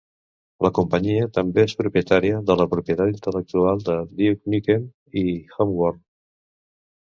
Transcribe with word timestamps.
La 0.65 0.69
companyia 0.77 1.27
també 1.37 1.65
és 1.67 1.75
propietària 1.81 2.39
de 2.47 2.57
la 2.63 2.67
propietat 2.73 3.13
intel·lectual 3.13 3.85
de 3.91 3.99
"Duke 4.23 4.51
Nukem" 4.57 4.91
i 5.25 5.27
"Homeworld". 5.37 6.05